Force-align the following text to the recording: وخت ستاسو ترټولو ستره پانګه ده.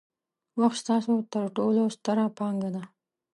وخت 0.59 0.77
ستاسو 0.83 1.11
ترټولو 1.33 1.83
ستره 1.95 2.25
پانګه 2.37 2.69
ده. 2.75 2.83